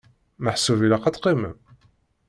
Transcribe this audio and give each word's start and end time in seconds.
Meḥsub 0.43 0.79
ilaq 0.85 1.03
ad 1.05 1.13
teqqimem? 1.15 1.55